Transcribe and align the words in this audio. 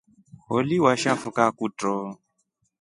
Oli 0.57 0.75
washafuka 0.85 1.43
kutro. 1.57 1.95